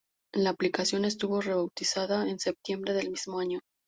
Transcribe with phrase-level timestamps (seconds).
[0.33, 3.59] La aplicación estuvo rebautizada en septiembre del mismo año.